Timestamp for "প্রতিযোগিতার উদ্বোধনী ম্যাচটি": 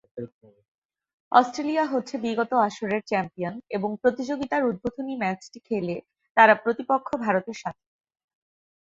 4.01-5.59